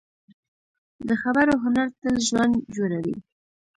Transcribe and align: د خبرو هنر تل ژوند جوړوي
د 1.07 1.09
خبرو 1.21 1.53
هنر 1.63 1.87
تل 2.01 2.15
ژوند 2.27 2.53
جوړوي 2.75 3.15